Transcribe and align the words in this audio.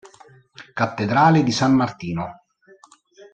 Cattedrale 0.73 1.43
di 1.43 1.51
San 1.51 1.73
Martino 1.75 2.41